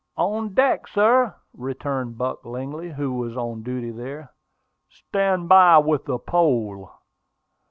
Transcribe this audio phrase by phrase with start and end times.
[0.17, 4.31] "On deck, sir!" returned Buck Lingley, who was on duty there.
[4.89, 6.89] "Stand by with the pole."